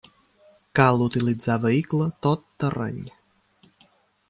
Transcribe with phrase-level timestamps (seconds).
[0.79, 2.99] Cal utilitzar vehicle tot terreny.